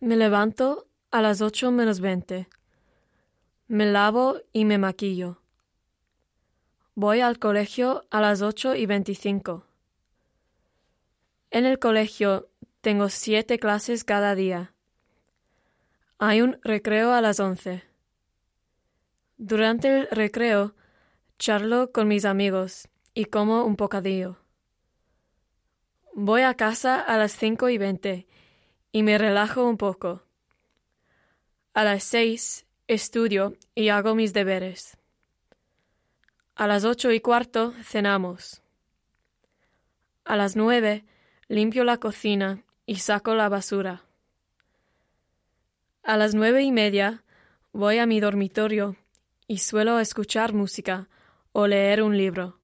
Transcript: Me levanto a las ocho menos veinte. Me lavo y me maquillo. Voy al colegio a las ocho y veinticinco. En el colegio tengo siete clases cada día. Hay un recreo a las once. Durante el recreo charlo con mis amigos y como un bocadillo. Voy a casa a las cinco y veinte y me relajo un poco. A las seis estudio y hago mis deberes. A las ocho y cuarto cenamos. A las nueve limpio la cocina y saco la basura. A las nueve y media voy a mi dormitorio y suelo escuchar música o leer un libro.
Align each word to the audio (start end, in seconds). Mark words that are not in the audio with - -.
Me 0.00 0.16
levanto 0.16 0.86
a 1.10 1.20
las 1.20 1.40
ocho 1.40 1.72
menos 1.72 1.98
veinte. 1.98 2.48
Me 3.66 3.84
lavo 3.84 4.36
y 4.52 4.64
me 4.64 4.78
maquillo. 4.78 5.42
Voy 6.94 7.20
al 7.20 7.40
colegio 7.40 8.06
a 8.10 8.20
las 8.20 8.40
ocho 8.40 8.76
y 8.76 8.86
veinticinco. 8.86 9.66
En 11.50 11.66
el 11.66 11.80
colegio 11.80 12.48
tengo 12.80 13.08
siete 13.08 13.58
clases 13.58 14.04
cada 14.04 14.36
día. 14.36 14.72
Hay 16.18 16.42
un 16.42 16.60
recreo 16.62 17.12
a 17.12 17.20
las 17.20 17.40
once. 17.40 17.82
Durante 19.36 19.88
el 19.88 20.08
recreo 20.12 20.76
charlo 21.40 21.90
con 21.90 22.06
mis 22.06 22.24
amigos 22.24 22.88
y 23.14 23.24
como 23.24 23.64
un 23.64 23.74
bocadillo. 23.74 24.36
Voy 26.14 26.42
a 26.42 26.54
casa 26.54 27.00
a 27.00 27.16
las 27.16 27.32
cinco 27.32 27.68
y 27.68 27.78
veinte 27.78 28.28
y 28.92 29.02
me 29.02 29.18
relajo 29.18 29.66
un 29.66 29.76
poco. 29.76 30.22
A 31.74 31.84
las 31.84 32.04
seis 32.04 32.66
estudio 32.86 33.56
y 33.74 33.90
hago 33.90 34.14
mis 34.14 34.32
deberes. 34.32 34.96
A 36.56 36.66
las 36.66 36.84
ocho 36.84 37.12
y 37.12 37.20
cuarto 37.20 37.72
cenamos. 37.84 38.62
A 40.24 40.36
las 40.36 40.56
nueve 40.56 41.04
limpio 41.48 41.84
la 41.84 41.98
cocina 41.98 42.64
y 42.86 42.96
saco 42.96 43.34
la 43.34 43.48
basura. 43.48 44.04
A 46.02 46.16
las 46.16 46.34
nueve 46.34 46.62
y 46.62 46.72
media 46.72 47.22
voy 47.72 47.98
a 47.98 48.06
mi 48.06 48.18
dormitorio 48.18 48.96
y 49.46 49.58
suelo 49.58 50.00
escuchar 50.00 50.52
música 50.54 51.08
o 51.52 51.66
leer 51.66 52.02
un 52.02 52.16
libro. 52.16 52.56